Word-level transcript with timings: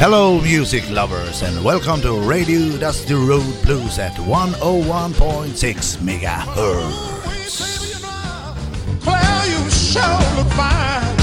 Hello, 0.00 0.40
music 0.40 0.88
lovers, 0.90 1.42
and 1.42 1.64
welcome 1.64 2.00
to 2.02 2.12
Radio 2.20 2.78
Dusty 2.78 3.14
Road 3.14 3.54
Blues 3.64 3.98
at 3.98 4.12
101.6 4.12 5.98
megahertz. 5.98 6.94
Claire, 9.02 9.46
you 9.50 9.70
sure 9.70 10.18
look 10.36 10.52
fine. 10.54 11.16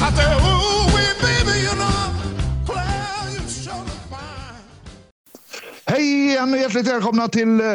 I 0.00 0.10
said, 0.14 0.36
ooh, 0.46 0.86
wee, 0.94 1.12
baby, 1.20 1.58
you 1.66 1.74
know, 1.74 2.14
Claire, 2.64 3.30
you 3.32 3.48
sure 3.48 3.74
look 3.74 4.02
fine. 4.08 4.62
Hej 5.86 6.30
igen 6.30 6.52
och 6.52 6.58
hjärtligt 6.58 6.86
välkomna 6.86 7.28
till 7.28 7.60
eh, 7.60 7.66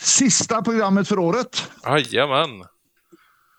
sista 0.00 0.62
programmet 0.62 1.08
för 1.08 1.18
året. 1.18 1.70
Jajamän. 1.86 2.64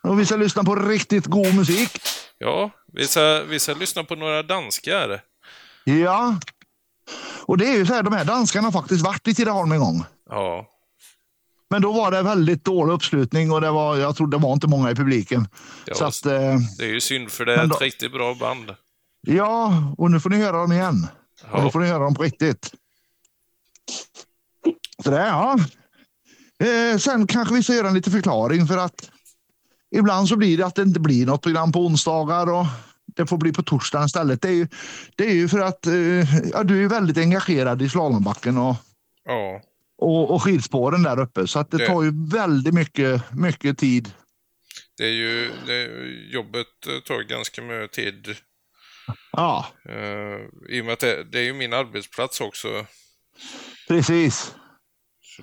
Och 0.03 0.19
vi 0.19 0.25
ska 0.25 0.35
lyssna 0.35 0.63
på 0.63 0.75
riktigt 0.75 1.25
god 1.25 1.55
musik. 1.55 2.01
Ja, 2.37 2.71
vi 2.95 3.59
ska, 3.59 3.73
lyssna 3.73 4.03
på 4.03 4.15
några 4.15 4.43
danskar. 4.43 5.21
Ja. 5.83 6.39
Och 7.45 7.57
det 7.57 7.65
är 7.67 7.73
ju 7.77 7.85
så 7.85 7.93
här, 7.93 8.03
de 8.03 8.13
här 8.13 8.25
danskarna 8.25 8.67
har 8.67 8.71
faktiskt 8.71 9.03
varit 9.05 9.27
i 9.27 9.33
Tidaholm 9.35 9.71
en 9.71 9.79
gång. 9.79 10.03
Ja, 10.29 10.67
Men 11.69 11.81
då 11.81 11.91
var 11.91 12.11
det 12.11 12.21
väldigt 12.21 12.63
dålig 12.63 12.93
uppslutning 12.93 13.51
och 13.51 13.61
det 13.61 13.71
var, 13.71 13.97
jag 13.97 14.15
tror 14.15 14.27
det 14.27 14.37
var 14.37 14.53
inte 14.53 14.67
många 14.67 14.91
i 14.91 14.95
publiken. 14.95 15.47
Ja, 15.85 15.95
så 15.95 16.05
att, 16.05 16.25
eh, 16.25 16.57
det 16.77 16.85
är 16.85 16.89
ju 16.93 17.01
synd 17.01 17.31
för 17.31 17.45
det 17.45 17.53
är 17.55 17.65
då- 17.67 17.75
ett 17.75 17.81
riktigt 17.81 18.11
bra 18.11 18.35
band. 18.35 18.75
ja, 19.21 19.73
och 19.97 20.11
nu 20.11 20.19
får 20.19 20.29
ni 20.29 20.37
höra 20.37 20.57
dem 20.57 20.71
igen. 20.71 21.07
Och 21.51 21.59
Ja. 21.59 21.63
då 21.63 21.71
får 21.71 21.79
ni 21.79 21.87
höra 21.87 22.03
dem 22.03 22.15
på 22.15 22.23
riktigt. 22.23 22.71
Så 25.03 25.11
det, 25.11 25.17
ja. 25.27 25.57
Eh, 26.63 26.97
sen 26.97 27.27
kanske 27.27 27.53
vi 27.55 27.63
ska 27.63 27.73
göra 27.73 27.87
en 27.87 27.93
liten 27.93 28.13
förklaring 28.13 28.67
för 28.67 28.77
att 28.77 29.11
ibland 29.95 30.27
så 30.29 30.35
blir 30.35 30.57
det 30.57 30.65
att 30.65 30.75
det 30.75 30.81
inte 30.81 30.99
blir 30.99 31.25
något 31.25 31.41
program 31.41 31.71
på 31.71 31.79
onsdagar 31.85 32.51
och 32.53 32.65
det 33.15 33.25
får 33.27 33.37
bli 33.37 33.53
på 33.53 33.63
torsdagen 33.63 34.05
istället. 34.05 34.41
Det 34.41 34.47
är 34.47 34.53
ju, 34.53 34.67
det 35.15 35.25
är 35.25 35.33
ju 35.33 35.47
för 35.49 35.59
att 35.59 35.85
eh, 35.87 35.93
ja, 36.51 36.63
du 36.63 36.83
är 36.83 36.89
väldigt 36.89 37.17
engagerad 37.17 37.81
i 37.81 37.89
slalombacken 37.89 38.57
och, 38.57 38.75
Ja, 39.25 39.61
och, 39.97 40.31
och 40.31 40.43
skidspåren 40.43 41.03
där 41.03 41.19
uppe 41.19 41.47
så 41.47 41.59
att 41.59 41.71
det 41.71 41.77
Det- 41.77 41.87
tar 41.87 42.03
ju 42.03 42.11
väldigt 42.31 42.73
mycket, 42.73 43.31
mycket 43.33 43.77
tid. 43.77 44.11
det 44.97 45.03
är 45.05 45.11
ju 45.11 45.51
det 45.65 45.87
jobbet 46.33 46.67
tar 47.07 47.21
ganska 47.23 47.61
mycket 47.61 47.91
tid. 47.91 48.35
Ja, 49.31 49.65
Uh, 49.89 50.39
I 50.69 50.81
och 50.81 50.85
med 50.85 50.93
att 50.93 50.99
det, 50.99 51.23
det 51.23 51.39
är 51.39 51.43
ju 51.43 51.53
min 51.53 51.73
arbetsplats 51.73 52.41
också. 52.41 52.67
precis. 53.87 54.55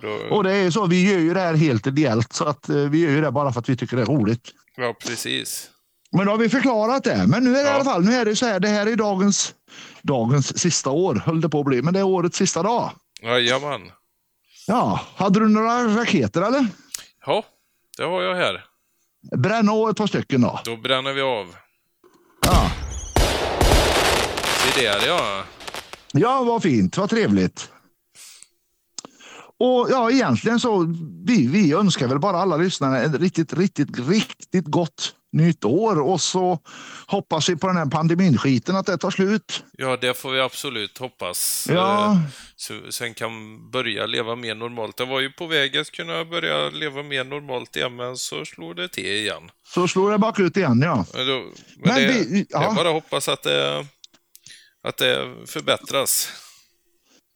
Då, 0.01 0.09
Och 0.37 0.45
det 0.45 0.53
är 0.55 0.71
så, 0.71 0.87
vi 0.87 1.11
gör 1.13 1.19
ju 1.19 1.35
det 1.35 1.41
här 1.41 1.55
helt 1.55 1.87
ideellt 1.87 2.33
så 2.33 2.45
att 2.45 2.69
eh, 2.69 2.77
vi 2.77 2.99
gör 3.01 3.11
ju 3.11 3.21
det 3.21 3.31
bara 3.31 3.53
för 3.53 3.61
att 3.61 3.69
vi 3.69 3.77
tycker 3.77 3.97
det 3.97 4.03
är 4.03 4.07
roligt. 4.07 4.51
ja, 4.77 4.95
precis. 5.07 5.69
Men 6.17 6.27
då 6.27 6.33
har 6.33 6.39
vi 6.39 6.49
förklarat 6.49 7.05
det. 7.05 7.25
Men 7.27 7.45
nu 7.45 7.51
är 7.51 7.55
det 7.55 7.61
i 7.63 7.67
Ja. 7.67 7.73
alla 7.75 7.85
fall, 7.85 8.05
nu 8.05 8.15
är 8.15 8.25
det 8.25 8.37
så 8.37 8.47
här, 8.47 8.61
det 8.61 8.69
här 8.69 8.87
är 8.87 8.97
dagens, 8.97 9.55
dagens 10.03 10.59
sista 10.59 10.91
år, 10.91 11.15
höll 11.15 11.41
det 11.41 11.49
på 11.49 11.61
att 11.61 11.67
bli, 11.67 11.83
men 11.83 11.95
det 11.95 12.01
är 12.01 12.05
årets 12.05 12.39
sista 12.39 12.63
dag. 12.63 12.91
Jajamän. 13.23 13.81
Ja, 14.67 15.01
hade 15.17 15.41
du 15.41 15.49
några 15.49 15.87
raketer 16.01 16.43
eller? 16.43 16.67
Ja, 17.27 17.45
det 17.97 18.03
har 18.05 18.23
jag 18.23 18.35
här. 18.35 18.65
Bränna 19.37 19.73
av 19.73 19.91
ett 19.91 19.97
par 19.97 20.07
stycken 20.07 20.41
då. 20.41 20.61
Då 20.65 20.77
bränner 20.77 21.13
vi 21.13 21.21
av. 21.21 21.55
Ja, 22.47 22.71
Se 24.75 24.81
där 24.83 25.07
ja. 25.07 25.45
ja 26.13 26.43
vad 26.43 26.63
fint, 26.63 26.97
vad 26.97 27.11
trevligt. 27.11 27.71
Och 29.65 29.89
ja, 29.91 30.11
egentligen 30.11 30.61
så, 30.61 30.87
vi, 31.27 31.47
vi 31.47 31.73
önskar 31.73 32.09
väl 32.09 32.19
bara 32.19 32.37
alla 32.39 32.57
lyssnare 32.57 33.01
ett 33.03 33.15
riktigt, 33.21 33.53
riktigt, 33.53 34.09
riktigt 34.09 34.65
gott 34.67 35.15
nytt 35.33 35.65
år. 35.65 36.01
Och 36.01 36.21
så 36.21 36.59
hoppas 37.07 37.49
vi 37.49 37.57
på 37.57 37.67
den 37.67 37.77
här 37.77 37.87
pandeminskiten 37.87 38.77
att 38.77 38.87
det 38.87 38.99
tar 38.99 39.11
slut. 39.11 39.65
Ja, 39.73 39.97
det 39.97 40.15
får 40.15 40.31
vi 40.33 40.41
absolut 40.41 40.99
hoppas. 40.99 41.67
Ja. 41.71 42.13
Eh, 42.13 42.19
Så 42.57 42.75
sen 42.91 43.15
kan 43.15 43.31
börja 43.71 44.07
leva 44.07 44.37
mer 44.37 44.55
normalt. 44.55 44.97
Det 44.97 45.05
var 45.05 45.21
ju 45.21 45.31
på 45.33 45.47
väg 45.47 45.77
att 45.77 45.91
kunna 45.91 46.25
börja 46.25 46.71
leva 46.71 47.03
mer 47.03 47.25
normalt 47.25 47.77
igen, 47.77 47.97
men 47.97 48.17
så 48.17 48.45
slog 48.45 48.77
det 48.77 48.89
till 48.89 49.07
igen. 49.07 49.43
Så 49.75 49.89
slår 49.89 50.11
det 50.11 50.19
bakut 50.19 50.57
igen, 50.57 50.83
ja. 50.83 51.07
Men, 51.15 51.27
då, 51.27 51.33
men, 51.39 51.95
Men 51.95 51.95
det, 52.03 52.09
vi- 52.31 52.47
ja. 52.51 52.71
är 52.71 52.75
bara 52.75 52.89
hoppas 52.89 53.29
att 53.29 53.43
det, 53.43 53.87
att 54.89 54.97
det 54.97 55.35
förbättras. 55.47 56.29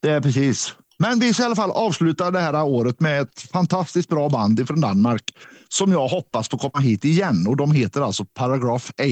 Det 0.03 0.11
är 0.11 0.21
precis. 0.21 0.75
Men 0.99 1.19
vi 1.19 1.35
ska 1.35 1.43
i 1.43 1.47
alla 1.47 1.57
fall 1.57 1.71
avsluta 1.71 2.31
det 2.31 2.41
här 2.41 2.65
året 2.65 3.01
med 3.01 3.21
ett 3.21 3.41
fantastiskt 3.53 4.09
bra 4.09 4.29
band 4.29 4.67
från 4.67 4.81
Danmark 4.81 5.23
som 5.69 5.93
jag 5.93 6.09
hoppas 6.09 6.49
får 6.49 6.59
komma 6.59 6.79
hit 6.81 7.05
igen. 7.05 7.47
Och 7.49 7.57
De 7.57 7.73
heter 7.73 8.01
alltså 8.01 8.25
Paragraph 8.25 8.91
8. 8.91 9.03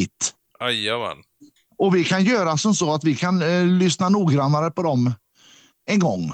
Jajamän. 0.61 1.17
Och 1.79 1.95
vi 1.95 2.05
kan 2.05 2.25
göra 2.25 2.57
som 2.57 2.75
så 2.75 2.95
att 2.95 3.05
vi 3.05 3.17
kan 3.17 3.43
eh, 3.43 3.65
lyssna 3.67 4.09
noggrannare 4.09 4.71
på 4.71 4.83
dem 4.83 5.13
en 5.91 5.99
gång 5.99 6.33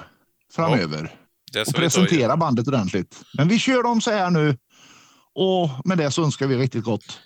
framöver. 0.52 1.14
Det 1.52 1.68
och 1.68 1.74
presentera 1.74 2.36
bandet 2.36 2.68
ordentligt. 2.68 3.22
Men 3.34 3.48
vi 3.48 3.58
kör 3.58 3.82
dem 3.82 4.00
så 4.00 4.10
här 4.10 4.30
nu. 4.30 4.56
Och 5.34 5.70
med 5.84 5.98
det 5.98 6.10
så 6.10 6.24
önskar 6.24 6.46
vi 6.46 6.56
riktigt 6.56 6.84
gott. 6.84 7.20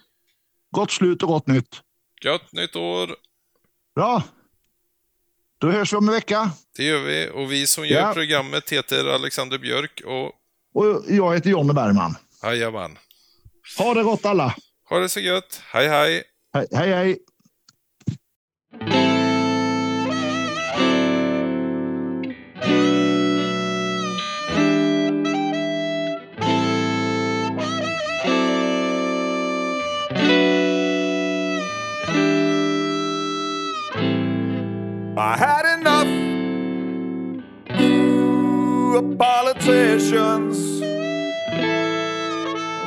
Gott 0.70 0.90
slut 0.90 1.22
och 1.22 1.28
gott 1.28 1.46
nytt. 1.46 1.80
Gött 2.24 2.52
nytt 2.52 2.76
år! 2.76 3.10
Bra. 3.94 4.22
Då 5.60 5.70
hörs 5.70 5.92
vi 5.92 5.96
om 5.96 6.08
en 6.08 6.14
vecka. 6.14 6.50
Det 6.76 6.84
gör 6.84 6.98
vi. 7.02 7.30
Och 7.34 7.52
vi 7.52 7.66
som 7.66 7.86
gör 7.86 8.00
Ja. 8.00 8.12
programmet 8.14 8.70
heter 8.70 9.04
Alexander 9.14 9.58
Björk 9.58 10.02
och 10.04 10.26
Och 10.74 11.04
jag 11.08 11.34
heter 11.34 11.50
Jonny 11.50 11.72
Bergman. 11.72 12.14
jajamän. 12.42 12.98
Ha 13.78 13.94
det 13.94 14.02
gott 14.02 14.24
alla. 14.26 14.54
Ha 14.88 14.98
det 14.98 15.08
så 15.08 15.20
gött. 15.20 15.62
Hej 15.72 15.88
hej! 15.88 16.22
Hej, 16.54 16.66
hej. 16.72 16.90
hej. 16.92 17.18
I 35.26 35.38
had 35.38 35.64
enough 35.78 36.12
of 38.98 39.16
politicians. 39.16 40.82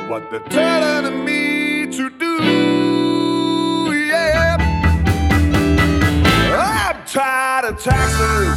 What 0.08 0.30
they're 0.30 0.48
telling 0.48 1.24
me 1.24 1.86
to 1.96 2.08
do, 2.10 2.36
yeah. 3.92 4.56
I'm 6.54 7.04
tired 7.06 7.64
of 7.72 7.82
taxes. 7.82 8.47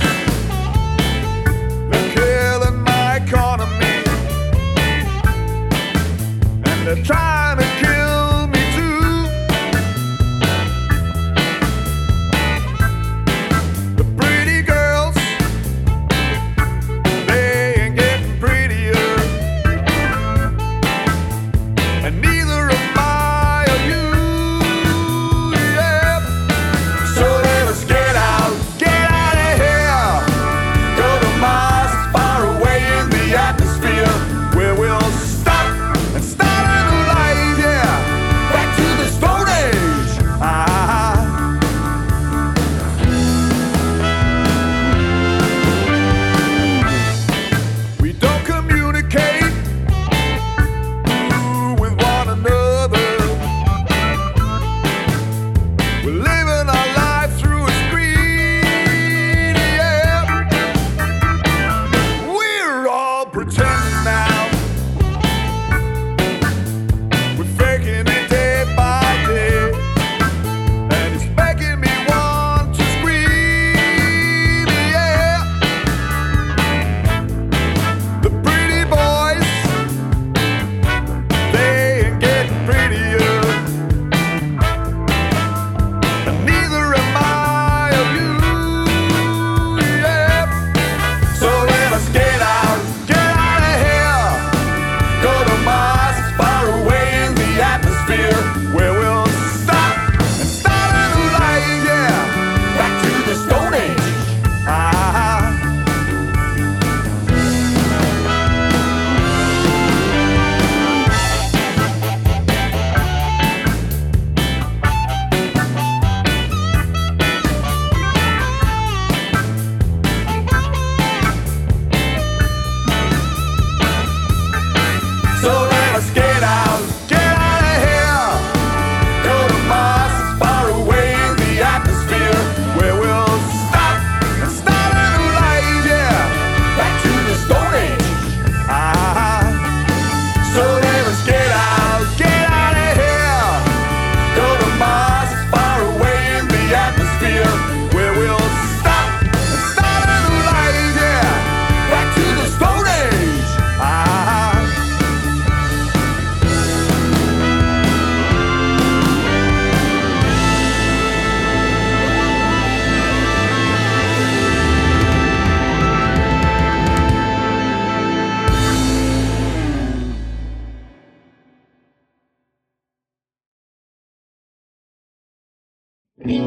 I've 176.31 176.39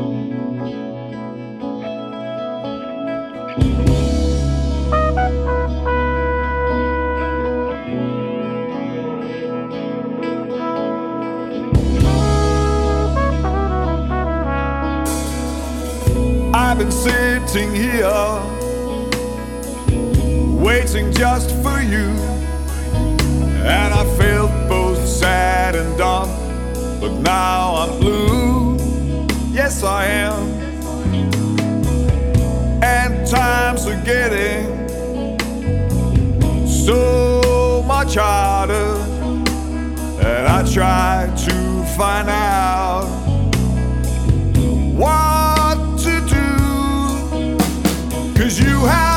been 16.78 16.90
sitting 16.90 17.74
here 17.74 18.08
waiting 20.62 21.12
just 21.12 21.50
for 21.62 21.82
you. 21.82 22.33
much 38.04 38.16
harder 38.16 38.96
and 40.20 40.46
I 40.46 40.62
try 40.70 41.32
to 41.46 41.84
find 41.96 42.28
out 42.28 43.06
what 44.94 45.76
to 46.00 46.20
do. 46.28 47.56
Cause 48.34 48.60
you 48.60 48.84
have 48.84 49.13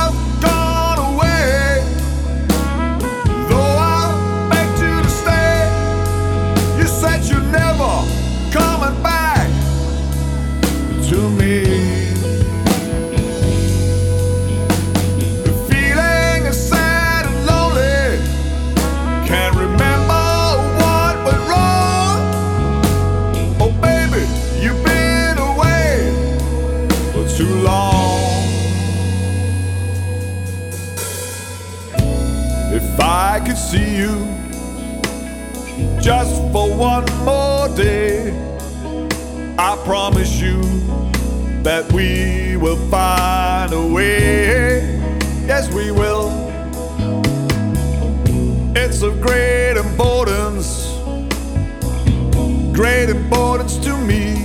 great 53.07 53.15
importance 53.15 53.77
to 53.77 53.98
me. 53.98 54.36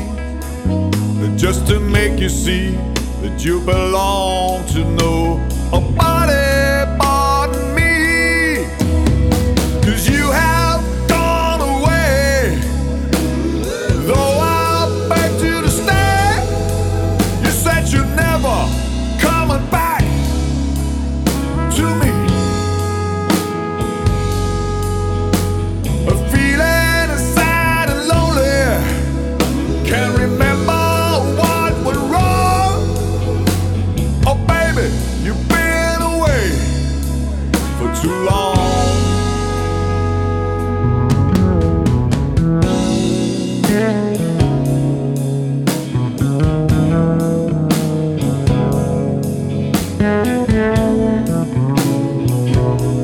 Just 1.36 1.66
to 1.66 1.80
make 1.80 2.20
you 2.20 2.28
see 2.28 2.72
that 3.20 3.44
you 3.44 3.60
belong 3.60 4.64
to 4.68 4.84
nobody. 4.84 6.51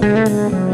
Música 0.01 0.68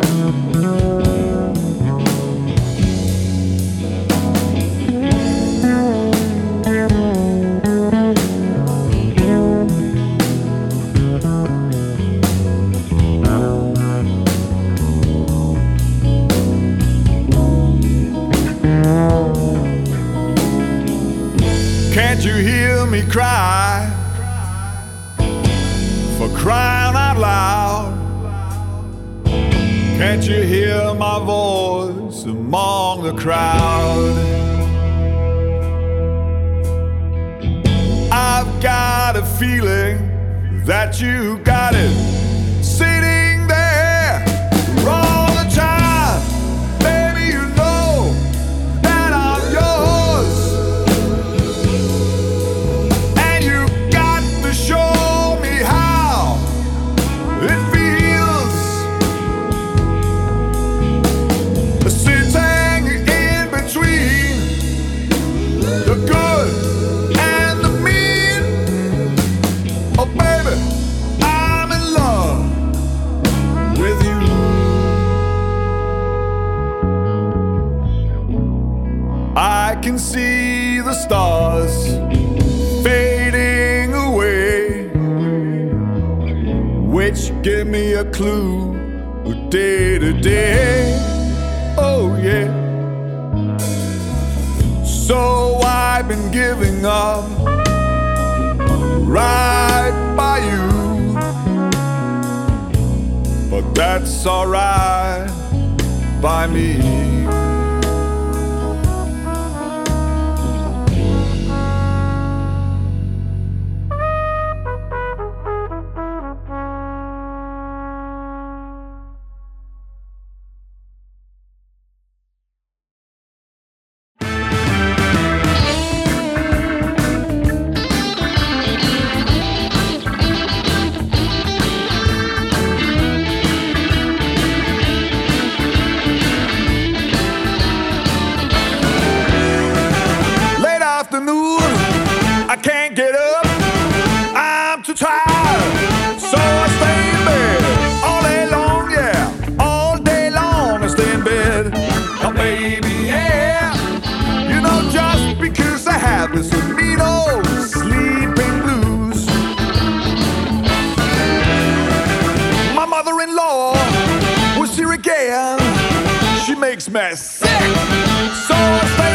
sick, 167.38 168.35
so 168.47 169.13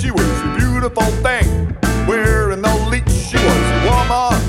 She 0.00 0.10
was 0.10 0.22
a 0.22 0.56
beautiful 0.56 1.04
thing, 1.22 1.76
wearing 2.08 2.62
no 2.62 2.74
leech. 2.88 3.10
She 3.10 3.36
was 3.36 3.70
a 3.76 3.80
woman 3.84 4.40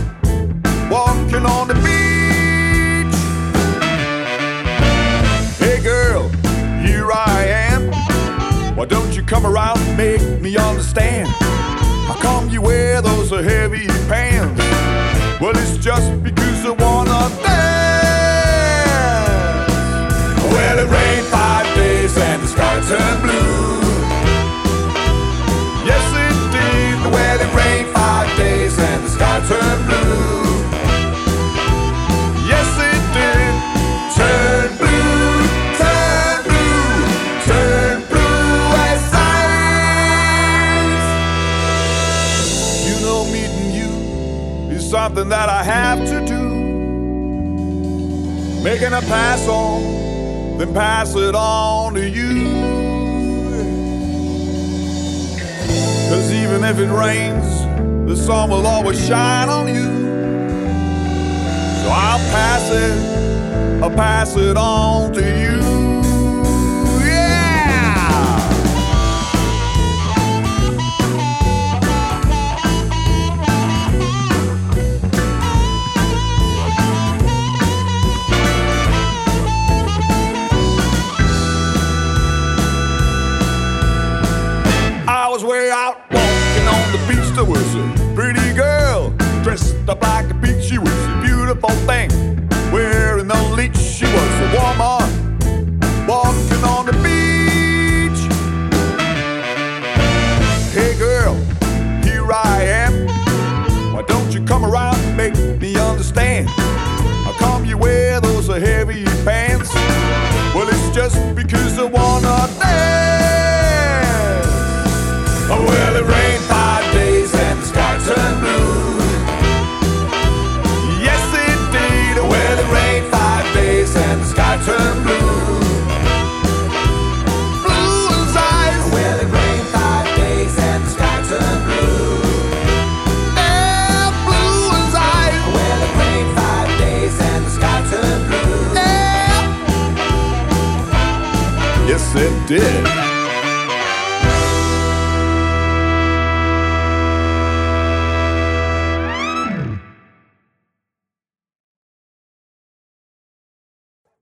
walking 0.89 1.45
on 1.45 1.67
the 1.67 1.73
beach. 1.73 3.15
Hey 5.59 5.83
girl, 5.83 6.29
here 6.79 7.11
I 7.11 7.47
am. 7.47 7.91
Why 8.77 8.85
don't 8.85 9.13
you 9.13 9.23
come 9.23 9.45
around 9.45 9.79
and 9.79 9.97
make 9.97 10.21
me 10.41 10.55
understand? 10.55 11.27
How 11.27 12.15
come 12.21 12.49
you 12.49 12.61
wear 12.61 13.01
those 13.01 13.29
heavy 13.31 13.87
pants? 14.07 14.61
Well, 15.41 15.51
it's 15.57 15.75
just 15.77 16.23
because 16.23 16.65
I 16.65 16.71
wanna 16.71 17.29
dance. 17.43 17.71
Well, 20.53 20.79
it 20.79 20.89
rained 20.89 21.27
five 21.27 21.65
days 21.75 22.17
and 22.17 22.41
the 22.41 22.47
sky 22.47 22.79
turned 22.87 23.21
blue. 23.21 23.70
Turned 29.51 29.83
blue. 29.87 30.63
Yes, 32.51 32.69
it 32.89 33.03
did. 33.17 33.53
Turn 34.17 34.67
blue, 34.79 35.33
turn 35.81 36.37
blue, 36.47 36.87
turn 37.47 37.97
blue 38.11 38.55
as 38.91 39.03
ice. 39.13 41.09
You 42.87 42.97
know, 43.05 43.19
meeting 43.35 43.69
you 43.79 43.91
is 44.75 44.83
something 44.89 45.27
that 45.29 45.49
I 45.49 45.63
have 45.63 45.99
to 46.11 46.17
do. 46.25 46.43
Making 48.63 48.93
a 48.93 49.01
pass 49.01 49.47
on, 49.47 50.57
then 50.59 50.73
pass 50.73 51.15
it 51.15 51.35
on 51.35 51.95
to 51.95 52.07
you. 52.07 52.79
Cause 56.09 56.31
even 56.31 56.63
if 56.63 56.77
it 56.77 56.91
rains, 56.91 57.70
the 58.05 58.15
sun 58.15 58.49
will 58.49 58.65
always 58.67 58.99
shine 59.07 59.49
on 59.49 59.67
you. 59.67 59.89
So 61.81 61.89
I'll 61.89 62.19
pass 62.31 62.69
it, 62.71 63.83
I'll 63.83 63.95
pass 63.95 64.35
it 64.35 64.57
on 64.57 65.13
to 65.13 65.21
you. 65.21 65.50
Those 108.51 108.61
heavy 108.61 109.05
pants? 109.23 109.73
Well, 110.53 110.67
it's 110.67 110.95
just 110.95 111.35
because 111.35 111.79
I 111.79 111.83
wanna 111.85 112.49
dance. 112.59 112.80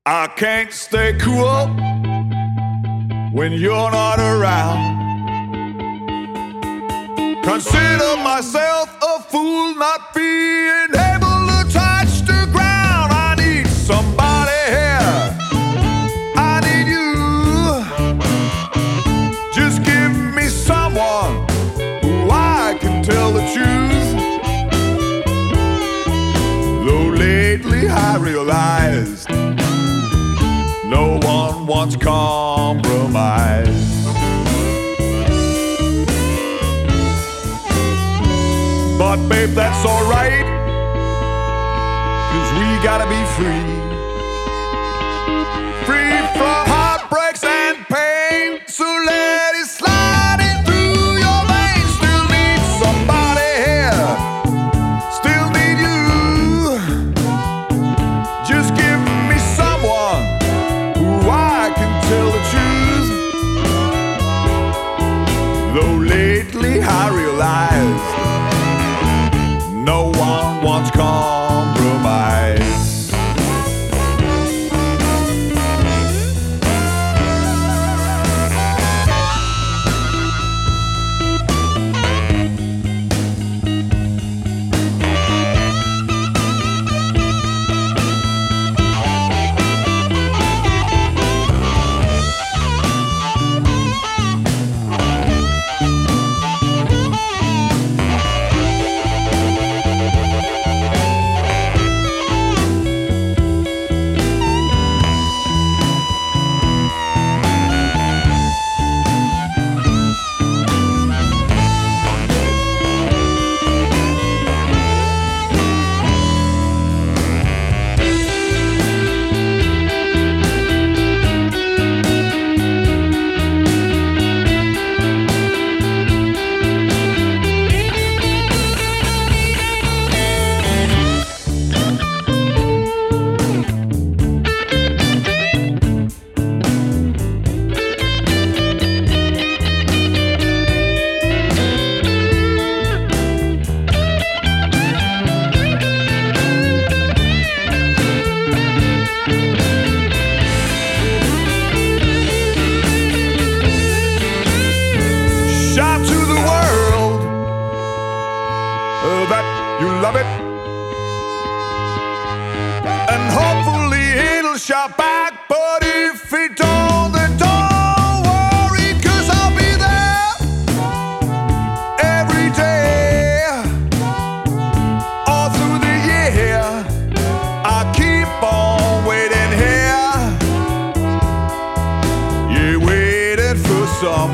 I 0.05 0.27
can't 0.37 0.71
stay 0.71 1.13
cool 1.19 1.67
when 3.33 3.51
you're 3.51 3.91
not 3.91 4.19
around. 4.19 4.97
Consider 7.43 8.17
myself 8.23 8.97
a 9.03 9.21
fool 9.23 9.75
not 9.75 10.13
being 10.13 10.48
babe, 39.39 39.55
that's 39.55 39.85
alright. 39.85 40.45
Cause 42.31 42.49
we 42.59 42.67
gotta 42.83 43.07
be 43.07 43.21
free. 43.35 43.63
Free 45.87 46.17
from 46.37 46.61
heartbreaks 46.73 47.43
and 47.43 47.77
pain. 47.87 48.61
So 48.67 48.83
let 48.83 49.55
it 49.55 49.67
slide 49.67 50.39
in 50.49 50.57
through 50.65 51.19
your 51.25 51.41
veins. 51.51 51.89
Still 51.99 52.25
need 52.35 52.61
somebody 52.83 53.51
here. 53.67 54.09
Still 55.19 55.47
need 55.57 55.77
you. 55.87 56.01
Just 58.51 58.69
give 58.81 59.01
me 59.29 59.37
someone 59.59 60.21
who 60.99 61.29
I 61.29 61.71
can 61.77 61.91
tell 62.09 62.29
the 62.35 62.43
truth. 62.51 63.09
Though 65.75 65.97
lately 66.15 66.81
I 66.81 67.09
realized 67.21 68.18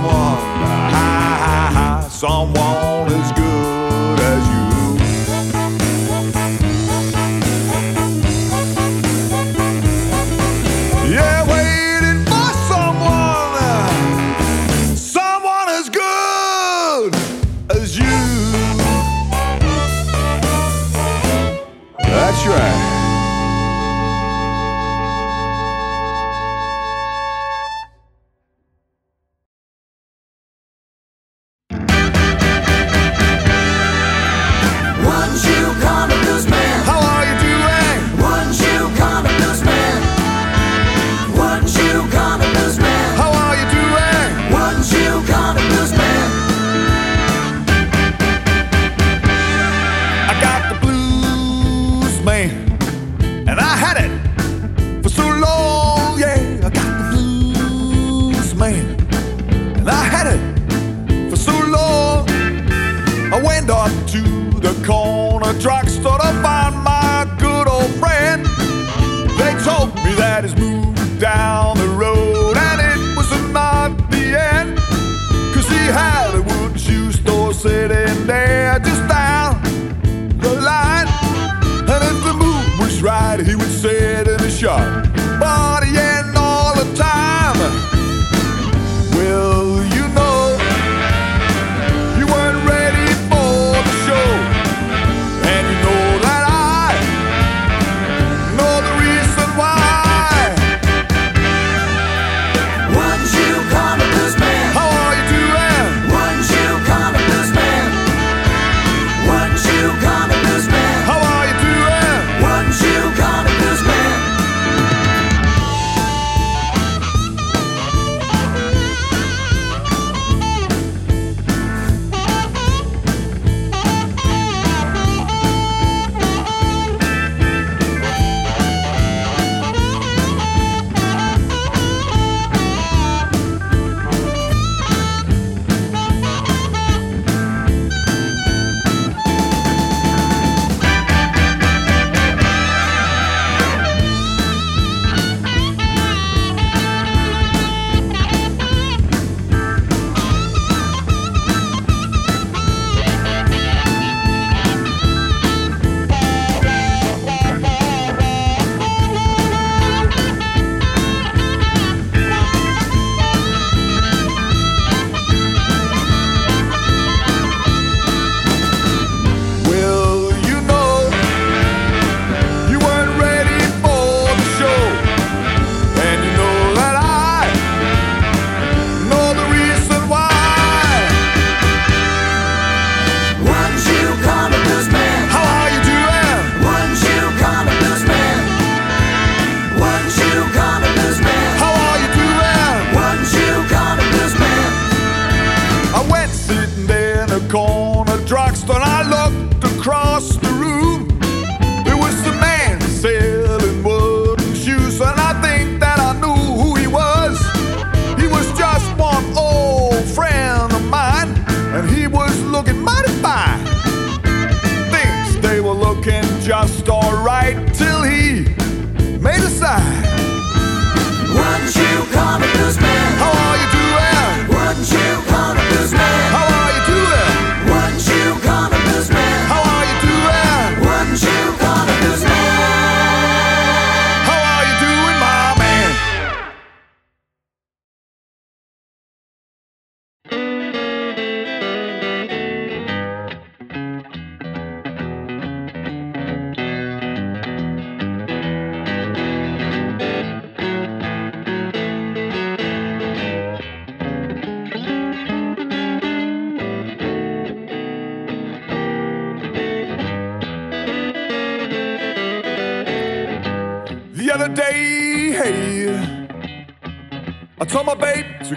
someone, 0.04 0.42
someone 2.10 3.12
as 3.14 3.32
good 3.32 3.45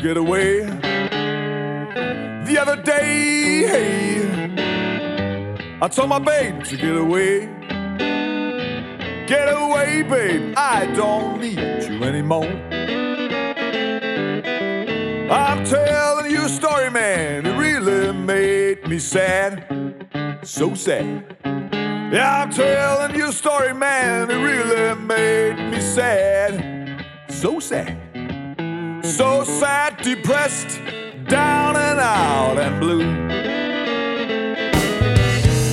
get 0.08 0.16
away. 0.16 0.60
The 2.46 2.56
other 2.58 2.80
day, 2.80 3.66
hey, 3.68 4.22
I 5.82 5.88
told 5.88 6.08
my 6.08 6.18
babe 6.18 6.64
to 6.64 6.76
get 6.78 6.96
away. 6.96 7.46
Get 9.26 9.48
away, 9.52 10.00
babe, 10.00 10.54
I 10.56 10.86
don't 10.96 11.42
need 11.42 11.58
you 11.58 12.02
anymore. 12.04 12.50
I'm 15.30 15.62
telling 15.66 16.30
you 16.30 16.46
a 16.46 16.48
story, 16.48 16.88
man, 16.88 17.44
it 17.44 17.58
really 17.58 18.14
made 18.14 18.88
me 18.88 18.98
sad. 18.98 19.66
So 20.42 20.72
sad. 20.72 21.36
Yeah, 22.14 22.44
I'm 22.44 22.50
telling 22.50 23.14
you 23.14 23.28
a 23.28 23.32
story, 23.32 23.74
man, 23.74 24.30
it 24.30 24.40
really 24.42 24.94
made 25.02 25.70
me 25.70 25.82
sad. 25.82 27.04
So 27.28 27.60
sad. 27.60 28.07
So 29.16 29.42
sad, 29.42 29.96
depressed, 30.02 30.80
down 31.28 31.76
and 31.76 31.98
out 31.98 32.58
and 32.58 32.78
blue. 32.78 33.00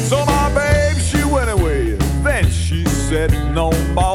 So 0.07 0.25
my 0.25 0.49
babe, 0.55 0.97
she 0.97 1.21
went 1.25 1.49
away. 1.49 1.95
Then 2.23 2.49
she 2.49 2.85
said, 2.85 3.31
No 3.53 3.71
more, 3.93 4.14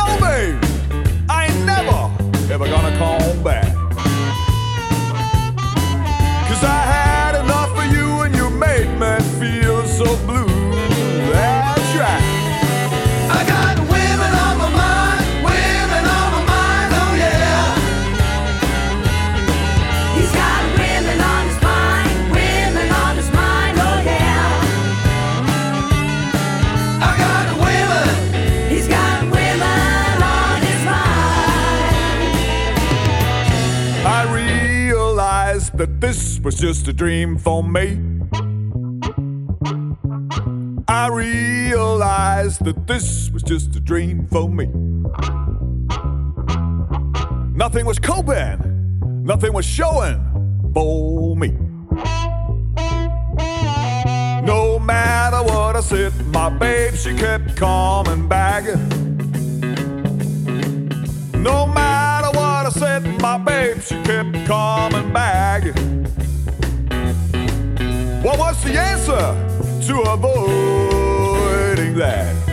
No, 0.00 0.18
babe, 0.18 0.58
I 1.28 1.48
ain't 1.48 1.66
never, 1.66 2.10
ever 2.50 2.64
gonna 2.64 2.96
come 2.96 3.19
was 36.50 36.58
just 36.58 36.88
a 36.88 36.92
dream 36.92 37.38
for 37.38 37.62
me. 37.62 37.96
I 40.88 41.06
realized 41.06 42.64
that 42.64 42.88
this 42.88 43.30
was 43.30 43.44
just 43.44 43.76
a 43.76 43.80
dream 43.80 44.26
for 44.26 44.48
me. 44.48 44.66
Nothing 47.54 47.86
was 47.86 48.00
coping, 48.00 49.22
nothing 49.22 49.52
was 49.52 49.64
showing 49.64 50.18
for 50.74 51.36
me. 51.36 51.50
No 54.44 54.80
matter 54.80 55.44
what 55.44 55.76
I 55.76 55.80
said, 55.82 56.12
my 56.32 56.48
babe, 56.48 56.94
she 56.96 57.14
kept 57.14 57.54
coming 57.54 58.26
back. 58.26 58.64
No 61.32 61.64
matter 61.64 62.36
what 62.36 62.66
I 62.66 62.70
said, 62.70 63.06
my 63.22 63.38
babe, 63.38 63.80
she 63.82 63.94
kept 64.02 64.34
coming 64.48 65.12
back. 65.12 65.62
The 68.62 68.78
answer 68.78 69.86
to 69.86 70.00
avoiding 70.02 71.94
that? 71.94 72.49